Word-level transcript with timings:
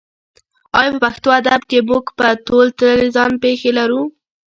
ایا 0.77 0.89
په 0.93 0.97
پښتو 1.05 1.27
ادب 1.39 1.61
کې 1.69 1.79
موږ 1.89 2.05
په 2.17 2.27
تول 2.45 2.67
تللې 2.79 3.07
ځان 3.15 3.31
پېښې 3.43 3.69
لرو؟ 3.77 4.01